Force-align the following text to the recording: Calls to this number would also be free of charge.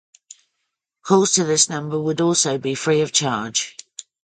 Calls 1.03 1.33
to 1.33 1.43
this 1.43 1.69
number 1.69 1.99
would 2.01 2.21
also 2.21 2.57
be 2.57 2.73
free 2.73 3.01
of 3.01 3.11
charge. 3.11 3.77